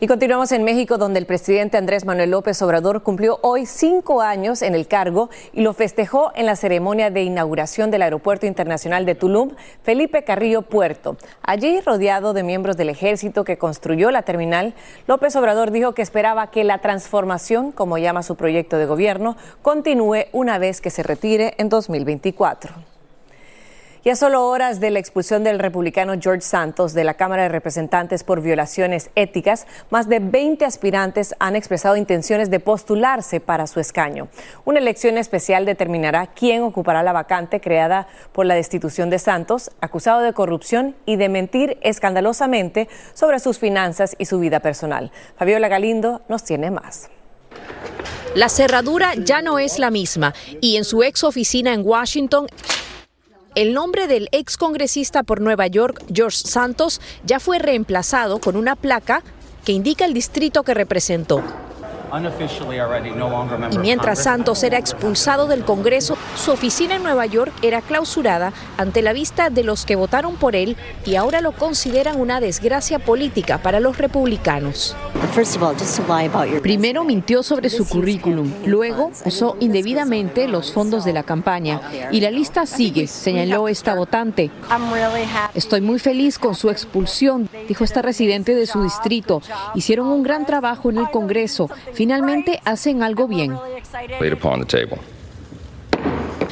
Y 0.00 0.08
continuamos 0.08 0.50
en 0.50 0.64
México, 0.64 0.98
donde 0.98 1.20
el 1.20 1.26
presidente 1.26 1.76
Andrés 1.76 2.04
Manuel 2.04 2.32
López 2.32 2.60
Obrador 2.62 3.04
cumplió 3.04 3.38
hoy 3.42 3.64
cinco 3.64 4.22
años 4.22 4.60
en 4.62 4.74
el 4.74 4.88
cargo 4.88 5.30
y 5.52 5.62
lo 5.62 5.72
festejó 5.72 6.32
en 6.34 6.46
la 6.46 6.56
ceremonia 6.56 7.10
de 7.10 7.22
inauguración 7.22 7.92
del 7.92 8.02
Aeropuerto 8.02 8.44
Internacional 8.44 9.06
de 9.06 9.14
Tulum, 9.14 9.52
Felipe 9.84 10.24
Carrillo 10.24 10.62
Puerto. 10.62 11.16
Allí, 11.42 11.80
rodeado 11.80 12.32
de 12.32 12.42
miembros 12.42 12.76
del 12.76 12.88
ejército 12.88 13.44
que 13.44 13.56
construyó 13.56 14.10
la 14.10 14.22
terminal, 14.22 14.74
López 15.06 15.36
Obrador 15.36 15.70
dijo 15.70 15.94
que 15.94 16.02
esperaba 16.02 16.48
que 16.50 16.64
la 16.64 16.78
transformación, 16.78 17.70
como 17.70 17.96
llama 17.96 18.24
su 18.24 18.34
proyecto 18.34 18.78
de 18.78 18.86
gobierno, 18.86 19.36
continúe 19.62 20.24
una 20.32 20.58
vez 20.58 20.80
que 20.80 20.90
se 20.90 21.04
retire 21.04 21.54
en 21.58 21.68
2024. 21.68 22.93
Y 24.06 24.10
a 24.10 24.16
solo 24.16 24.46
horas 24.46 24.80
de 24.80 24.90
la 24.90 24.98
expulsión 24.98 25.44
del 25.44 25.58
republicano 25.58 26.12
George 26.20 26.42
Santos 26.42 26.92
de 26.92 27.04
la 27.04 27.14
Cámara 27.14 27.44
de 27.44 27.48
Representantes 27.48 28.22
por 28.22 28.42
violaciones 28.42 29.08
éticas, 29.14 29.66
más 29.88 30.10
de 30.10 30.18
20 30.18 30.66
aspirantes 30.66 31.34
han 31.38 31.56
expresado 31.56 31.96
intenciones 31.96 32.50
de 32.50 32.60
postularse 32.60 33.40
para 33.40 33.66
su 33.66 33.80
escaño. 33.80 34.28
Una 34.66 34.78
elección 34.78 35.16
especial 35.16 35.64
determinará 35.64 36.26
quién 36.26 36.60
ocupará 36.64 37.02
la 37.02 37.14
vacante 37.14 37.62
creada 37.62 38.06
por 38.32 38.44
la 38.44 38.54
destitución 38.54 39.08
de 39.08 39.18
Santos, 39.18 39.70
acusado 39.80 40.20
de 40.20 40.34
corrupción 40.34 40.94
y 41.06 41.16
de 41.16 41.30
mentir 41.30 41.78
escandalosamente 41.80 42.90
sobre 43.14 43.38
sus 43.38 43.58
finanzas 43.58 44.16
y 44.18 44.26
su 44.26 44.38
vida 44.38 44.60
personal. 44.60 45.12
Fabiola 45.38 45.68
Galindo 45.68 46.20
nos 46.28 46.44
tiene 46.44 46.70
más. 46.70 47.08
La 48.34 48.50
cerradura 48.50 49.14
ya 49.14 49.40
no 49.40 49.58
es 49.58 49.78
la 49.78 49.90
misma 49.90 50.34
y 50.60 50.76
en 50.76 50.84
su 50.84 51.02
ex 51.02 51.24
oficina 51.24 51.72
en 51.72 51.86
Washington 51.86 52.48
el 53.54 53.72
nombre 53.72 54.06
del 54.06 54.28
ex 54.32 54.56
congresista 54.56 55.22
por 55.22 55.40
Nueva 55.40 55.66
York, 55.66 56.04
George 56.12 56.38
Santos, 56.38 57.00
ya 57.24 57.40
fue 57.40 57.58
reemplazado 57.58 58.40
con 58.40 58.56
una 58.56 58.76
placa 58.76 59.22
que 59.64 59.72
indica 59.72 60.04
el 60.04 60.14
distrito 60.14 60.62
que 60.62 60.74
representó. 60.74 61.42
Y 63.72 63.78
mientras 63.78 64.22
Santos 64.22 64.62
era 64.62 64.78
expulsado 64.78 65.48
del 65.48 65.64
Congreso, 65.64 66.16
su 66.36 66.52
oficina 66.52 66.94
en 66.94 67.02
Nueva 67.02 67.26
York 67.26 67.52
era 67.62 67.80
clausurada 67.80 68.52
ante 68.76 69.02
la 69.02 69.12
vista 69.12 69.50
de 69.50 69.64
los 69.64 69.84
que 69.84 69.96
votaron 69.96 70.36
por 70.36 70.54
él 70.54 70.76
y 71.04 71.16
ahora 71.16 71.40
lo 71.40 71.52
consideran 71.52 72.20
una 72.20 72.40
desgracia 72.40 73.00
política 73.00 73.58
para 73.58 73.80
los 73.80 73.98
republicanos. 73.98 74.96
Primero 76.62 77.04
mintió 77.04 77.42
sobre 77.42 77.70
su 77.70 77.88
currículum, 77.88 78.52
luego 78.66 79.10
usó 79.24 79.56
indebidamente 79.58 80.46
los 80.46 80.72
fondos 80.72 81.04
de 81.04 81.12
la 81.12 81.24
campaña 81.24 81.80
y 82.12 82.20
la 82.20 82.30
lista 82.30 82.66
sigue, 82.66 83.08
señaló 83.08 83.66
esta 83.66 83.94
votante. 83.94 84.50
Estoy 85.54 85.80
muy 85.80 85.98
feliz 85.98 86.38
con 86.38 86.54
su 86.54 86.70
expulsión, 86.70 87.48
dijo 87.66 87.82
esta 87.82 88.02
residente 88.02 88.54
de 88.54 88.66
su 88.66 88.82
distrito. 88.82 89.42
Hicieron 89.74 90.08
un 90.08 90.22
gran 90.22 90.46
trabajo 90.46 90.90
en 90.90 90.98
el 90.98 91.10
Congreso 91.10 91.70
finalmente 91.92 92.03
hacen 92.64 93.02
algo 93.02 93.28
bien. 93.28 93.56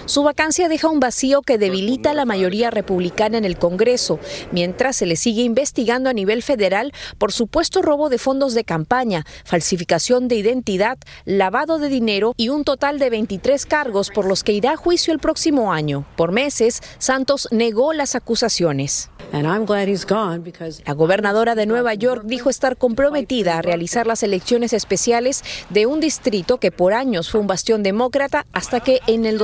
Su 0.06 0.22
vacancia 0.24 0.68
deja 0.68 0.88
un 0.88 1.00
vacío 1.00 1.42
que 1.42 1.58
debilita 1.58 2.12
la 2.12 2.24
mayoría 2.24 2.70
republicana 2.70 3.38
en 3.38 3.44
el 3.44 3.56
Congreso, 3.56 4.18
mientras 4.50 4.96
se 4.96 5.06
le 5.06 5.16
sigue 5.16 5.42
investigando 5.42 6.10
a 6.10 6.12
nivel 6.12 6.42
federal 6.42 6.92
por 7.18 7.32
supuesto 7.32 7.82
robo 7.82 8.08
de 8.08 8.18
fondos 8.18 8.54
de 8.54 8.64
campaña, 8.64 9.24
falsificación 9.44 10.28
de 10.28 10.36
identidad, 10.36 10.98
lavado 11.24 11.78
de 11.78 11.88
dinero 11.88 12.34
y 12.36 12.48
un 12.48 12.64
total 12.64 12.98
de 12.98 13.10
23 13.10 13.64
cargos 13.66 14.10
por 14.10 14.26
los 14.26 14.42
que 14.42 14.52
irá 14.52 14.72
a 14.72 14.76
juicio 14.76 15.12
el 15.12 15.20
próximo 15.20 15.72
año. 15.72 16.04
Por 16.16 16.32
meses, 16.32 16.80
Santos 16.98 17.48
negó 17.50 17.92
las 17.92 18.14
acusaciones. 18.14 19.10
La 19.32 20.92
gobernadora 20.94 21.54
de 21.54 21.66
Nueva 21.66 21.94
York 21.94 22.24
dijo 22.26 22.50
estar 22.50 22.76
comprometida 22.76 23.56
a 23.56 23.62
realizar 23.62 24.06
las 24.06 24.22
elecciones 24.22 24.72
especiales 24.72 25.42
de 25.70 25.86
un 25.86 26.00
distrito 26.00 26.58
que 26.58 26.70
por 26.70 26.92
años 26.92 27.30
fue 27.30 27.40
un 27.40 27.46
bastión 27.46 27.82
demócrata 27.82 28.46
hasta 28.52 28.80
que 28.80 29.00
en 29.06 29.24
el 29.24 29.38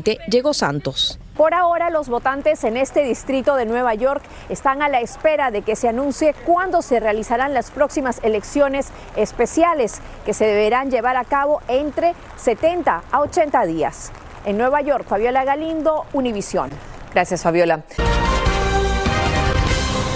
2020 0.00 0.18
llegó 0.30 0.54
Santos. 0.54 1.18
Por 1.36 1.54
ahora, 1.54 1.90
los 1.90 2.08
votantes 2.08 2.64
en 2.64 2.76
este 2.76 3.02
distrito 3.02 3.54
de 3.56 3.64
Nueva 3.64 3.94
York 3.94 4.22
están 4.48 4.82
a 4.82 4.88
la 4.88 5.00
espera 5.00 5.50
de 5.50 5.62
que 5.62 5.74
se 5.74 5.88
anuncie 5.88 6.34
cuándo 6.44 6.82
se 6.82 7.00
realizarán 7.00 7.54
las 7.54 7.70
próximas 7.70 8.20
elecciones 8.22 8.88
especiales 9.16 10.00
que 10.26 10.34
se 10.34 10.46
deberán 10.46 10.90
llevar 10.90 11.16
a 11.16 11.24
cabo 11.24 11.62
entre 11.68 12.14
70 12.36 13.04
a 13.10 13.20
80 13.20 13.64
días. 13.66 14.12
En 14.44 14.58
Nueva 14.58 14.82
York, 14.82 15.06
Fabiola 15.06 15.44
Galindo, 15.44 16.04
Univisión. 16.12 16.70
Gracias, 17.12 17.42
Fabiola. 17.42 17.84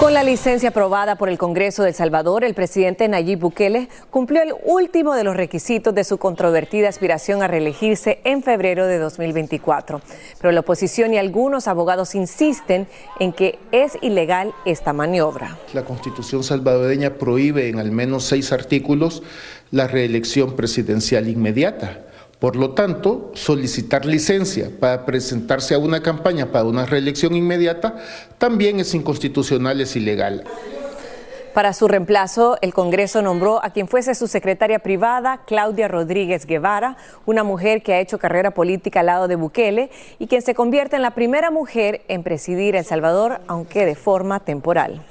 Con 0.05 0.13
la 0.13 0.23
licencia 0.23 0.69
aprobada 0.69 1.17
por 1.17 1.31
el 1.31 1.39
Congreso 1.39 1.83
de 1.83 1.95
Salvador, 1.95 2.45
el 2.45 2.53
presidente 2.53 3.09
Nayib 3.09 3.39
Bukele 3.39 3.89
cumplió 4.11 4.43
el 4.43 4.53
último 4.63 5.15
de 5.15 5.25
los 5.25 5.35
requisitos 5.35 5.95
de 5.95 6.05
su 6.05 6.19
controvertida 6.19 6.91
aspiración 6.91 7.43
a 7.43 7.49
reelegirse 7.49 8.21
en 8.25 8.43
febrero 8.43 8.87
de 8.87 8.99
2024. 8.99 10.03
Pero 10.39 10.53
la 10.53 10.61
oposición 10.61 11.15
y 11.15 11.17
algunos 11.17 11.69
abogados 11.69 12.15
insisten 12.15 12.87
en 13.19 13.33
que 13.33 13.59
es 13.73 13.97
ilegal 14.03 14.53
esta 14.67 14.93
maniobra. 14.93 15.57
La 15.73 15.87
constitución 15.87 16.45
salvadoreña 16.45 17.15
prohíbe 17.15 17.71
en 17.71 17.79
al 17.79 17.91
menos 17.91 18.25
seis 18.25 18.53
artículos 18.53 19.23
la 19.71 19.87
reelección 19.87 20.55
presidencial 20.55 21.29
inmediata. 21.29 22.01
Por 22.45 22.57
lo 22.57 22.73
tanto, 22.73 23.31
solicitar 23.33 24.05
licencia 24.05 24.71
para 24.79 25.07
presentarse 25.07 25.75
a 25.75 25.79
una 25.79 26.03
campaña 26.03 26.53
para 26.53 26.67
una 26.67 26.85
reelección 26.85 27.35
inmediata 27.35 27.97
también 28.37 28.79
es 28.81 28.93
inconstitucional, 28.93 29.81
es 29.81 29.97
ilegal. 29.97 30.45
Para 31.55 31.73
su 31.73 31.89
reemplazo, 31.89 32.59
el 32.61 32.75
Congreso 32.75 33.23
nombró 33.23 33.65
a 33.65 33.71
quien 33.71 33.89
fuese 33.89 34.15
su 34.15 34.27
secretaria 34.27 34.81
privada, 34.81 35.41
Claudia 35.47 35.89
Rodríguez 35.89 36.45
Guevara, 36.45 36.99
una 37.25 37.45
mujer 37.45 37.83
que 37.83 37.95
ha 37.95 38.01
hecho 38.01 38.19
carrera 38.19 38.51
política 38.51 39.01
al 39.01 39.07
lado 39.07 39.27
de 39.27 39.37
Bukele 39.37 39.89
y 40.19 40.27
quien 40.27 40.43
se 40.43 40.55
convierte 40.55 40.97
en 40.97 41.03
la 41.03 41.13
primera 41.13 41.51
mujer 41.51 42.03
en 42.09 42.23
presidir 42.23 42.77
El 42.77 42.85
Salvador, 42.85 43.41
aunque 43.47 43.87
de 43.87 43.95
forma 43.95 44.41
temporal. 44.41 45.03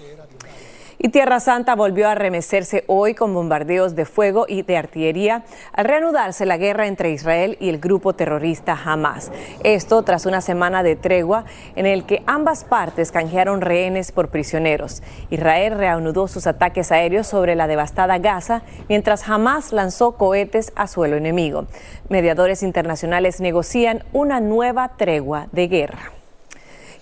Y 1.06 1.10
Tierra 1.10 1.42
Santa 1.42 1.76
volvió 1.76 2.08
a 2.08 2.16
remecerse 2.16 2.86
hoy 2.88 3.14
con 3.14 3.34
bombardeos 3.34 3.94
de 3.94 4.06
fuego 4.06 4.46
y 4.48 4.62
de 4.62 4.78
artillería 4.78 5.44
al 5.74 5.84
reanudarse 5.84 6.46
la 6.46 6.56
guerra 6.56 6.88
entre 6.88 7.12
Israel 7.12 7.58
y 7.60 7.68
el 7.68 7.80
grupo 7.80 8.14
terrorista 8.14 8.80
Hamas. 8.86 9.30
Esto 9.66 10.04
tras 10.04 10.26
una 10.26 10.40
semana 10.40 10.82
de 10.82 10.96
tregua 10.96 11.44
en 11.76 11.88
el 11.88 12.06
que 12.06 12.24
ambas 12.26 12.64
partes 12.64 13.12
canjearon 13.12 13.60
rehenes 13.60 14.14
por 14.14 14.30
prisioneros. 14.30 15.04
Israel 15.30 15.78
reanudó 15.78 16.30
sus 16.30 16.48
ataques 16.48 16.90
aéreos 16.94 17.28
sobre 17.28 17.56
la 17.56 17.68
devastada 17.68 18.18
Gaza, 18.20 18.62
mientras 18.88 19.28
Hamas 19.28 19.74
lanzó 19.74 20.14
cohetes 20.14 20.72
a 20.78 20.88
suelo 20.88 21.18
enemigo. 21.18 21.66
Mediadores 22.08 22.64
internacionales 22.64 23.42
negocian 23.42 24.06
una 24.14 24.40
nueva 24.40 24.94
tregua 24.96 25.50
de 25.52 25.68
guerra. 25.68 26.23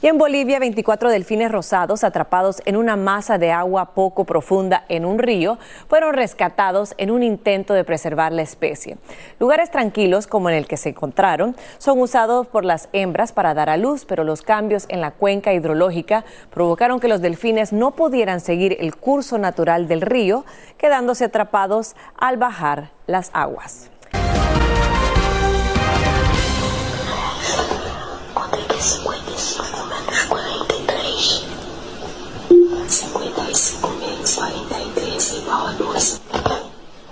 Y 0.03 0.07
en 0.07 0.17
Bolivia, 0.17 0.57
24 0.57 1.11
delfines 1.11 1.51
rosados 1.51 2.03
atrapados 2.03 2.63
en 2.65 2.75
una 2.75 2.95
masa 2.95 3.37
de 3.37 3.51
agua 3.51 3.93
poco 3.93 4.25
profunda 4.25 4.83
en 4.89 5.05
un 5.05 5.19
río 5.19 5.59
fueron 5.87 6.15
rescatados 6.15 6.95
en 6.97 7.11
un 7.11 7.21
intento 7.21 7.75
de 7.75 7.83
preservar 7.83 8.31
la 8.31 8.41
especie. 8.41 8.97
Lugares 9.39 9.69
tranquilos 9.69 10.25
como 10.25 10.49
en 10.49 10.55
el 10.55 10.67
que 10.67 10.77
se 10.77 10.89
encontraron 10.89 11.55
son 11.77 11.99
usados 11.99 12.47
por 12.47 12.65
las 12.65 12.89
hembras 12.93 13.31
para 13.31 13.53
dar 13.53 13.69
a 13.69 13.77
luz, 13.77 14.05
pero 14.05 14.23
los 14.23 14.41
cambios 14.41 14.85
en 14.89 15.01
la 15.01 15.11
cuenca 15.11 15.53
hidrológica 15.53 16.25
provocaron 16.49 16.99
que 16.99 17.07
los 17.07 17.21
delfines 17.21 17.71
no 17.71 17.91
pudieran 17.91 18.39
seguir 18.39 18.77
el 18.79 18.95
curso 18.95 19.37
natural 19.37 19.87
del 19.87 20.01
río, 20.01 20.45
quedándose 20.79 21.25
atrapados 21.25 21.95
al 22.17 22.37
bajar 22.37 22.89
las 23.05 23.29
aguas. 23.33 23.91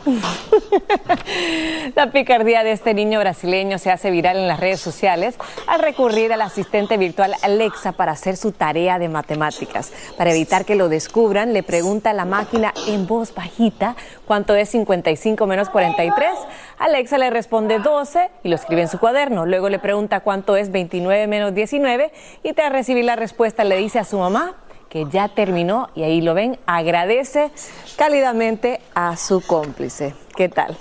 La 1.95 2.11
picardía 2.11 2.63
de 2.63 2.71
este 2.71 2.93
niño 2.93 3.19
brasileño 3.19 3.77
se 3.77 3.91
hace 3.91 4.11
viral 4.11 4.37
en 4.37 4.47
las 4.47 4.59
redes 4.59 4.79
sociales 4.79 5.35
al 5.67 5.81
recurrir 5.81 6.33
al 6.33 6.41
asistente 6.41 6.97
virtual 6.97 7.35
Alexa 7.41 7.91
para 7.91 8.13
hacer 8.13 8.37
su 8.37 8.51
tarea 8.51 8.99
de 8.99 9.09
matemáticas. 9.09 9.91
Para 10.17 10.31
evitar 10.31 10.65
que 10.65 10.75
lo 10.75 10.89
descubran, 10.89 11.53
le 11.53 11.63
pregunta 11.63 12.11
a 12.11 12.13
la 12.13 12.25
máquina 12.25 12.73
en 12.87 13.07
voz 13.07 13.33
bajita 13.33 13.95
cuánto 14.25 14.55
es 14.55 14.69
55 14.69 15.45
menos 15.47 15.69
43. 15.69 16.29
Alexa 16.77 17.17
le 17.17 17.29
responde 17.29 17.79
12 17.79 18.29
y 18.43 18.49
lo 18.49 18.55
escribe 18.55 18.81
en 18.81 18.87
su 18.87 18.99
cuaderno. 18.99 19.45
Luego 19.45 19.69
le 19.69 19.79
pregunta 19.79 20.21
cuánto 20.21 20.55
es 20.55 20.71
29 20.71 21.27
menos 21.27 21.53
19 21.53 22.11
y 22.43 22.53
tras 22.53 22.71
recibir 22.71 23.05
la 23.05 23.15
respuesta 23.15 23.63
le 23.63 23.77
dice 23.77 23.99
a 23.99 24.03
su 24.03 24.17
mamá 24.17 24.55
que 24.89 25.05
ya 25.09 25.29
terminó 25.29 25.89
y 25.95 26.03
ahí 26.03 26.21
lo 26.21 26.33
ven, 26.33 26.59
agradece 26.65 27.51
cálidamente 27.95 28.81
a 28.93 29.15
su 29.15 29.41
cómplice. 29.41 30.13
¿Qué 30.35 30.49
tal? 30.49 30.77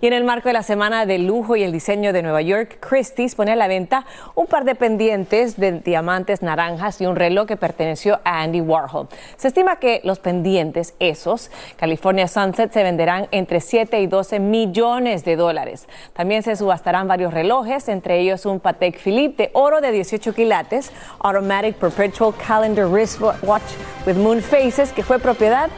Y 0.00 0.06
en 0.06 0.12
el 0.12 0.24
marco 0.24 0.48
de 0.48 0.52
la 0.52 0.62
Semana 0.62 1.06
del 1.06 1.26
Lujo 1.26 1.56
y 1.56 1.62
el 1.62 1.72
Diseño 1.72 2.12
de 2.12 2.22
Nueva 2.22 2.42
York, 2.42 2.78
Christie's 2.80 3.34
pone 3.34 3.52
a 3.52 3.56
la 3.56 3.66
venta 3.66 4.04
un 4.34 4.46
par 4.46 4.64
de 4.64 4.74
pendientes 4.74 5.56
de 5.56 5.72
diamantes 5.72 6.42
naranjas 6.42 7.00
y 7.00 7.06
un 7.06 7.16
reloj 7.16 7.46
que 7.46 7.56
perteneció 7.56 8.20
a 8.24 8.42
Andy 8.42 8.60
Warhol. 8.60 9.08
Se 9.36 9.48
estima 9.48 9.76
que 9.76 10.00
los 10.04 10.18
pendientes, 10.18 10.94
esos, 10.98 11.50
California 11.76 12.28
Sunset, 12.28 12.72
se 12.72 12.82
venderán 12.82 13.28
entre 13.30 13.60
7 13.60 14.00
y 14.00 14.06
12 14.06 14.38
millones 14.38 15.24
de 15.24 15.36
dólares. 15.36 15.88
También 16.12 16.42
se 16.42 16.56
subastarán 16.56 17.08
varios 17.08 17.32
relojes, 17.32 17.88
entre 17.88 18.20
ellos 18.20 18.44
un 18.44 18.60
Patek 18.60 18.98
Philippe 18.98 19.44
de 19.44 19.50
oro 19.54 19.80
de 19.80 19.92
18 19.92 20.34
quilates, 20.34 20.92
Automatic 21.20 21.76
Perpetual 21.76 22.34
Calendar 22.34 22.86
Wristwatch 22.86 23.62
with 24.06 24.16
Moon 24.16 24.40
Faces, 24.40 24.92
que 24.92 25.02
fue 25.02 25.18
propiedad 25.18 25.70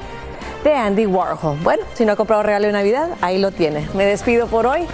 de 0.64 0.74
Andy 0.74 1.06
Warhol. 1.06 1.58
Bueno, 1.62 1.82
si 1.94 2.04
no 2.04 2.12
ha 2.12 2.16
comprado 2.16 2.42
regalo 2.42 2.66
de 2.66 2.72
Navidad, 2.72 3.10
ahí 3.20 3.38
lo 3.38 3.50
tiene. 3.50 3.88
Me 3.94 4.04
despido 4.04 4.46
por 4.46 4.66
hoy. 4.66 4.86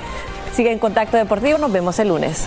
Sigue 0.52 0.70
en 0.70 0.78
Contacto 0.78 1.16
Deportivo, 1.16 1.58
nos 1.58 1.72
vemos 1.72 1.98
el 1.98 2.08
lunes. 2.08 2.46